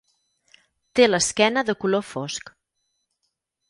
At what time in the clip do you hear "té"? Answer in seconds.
1.01-1.05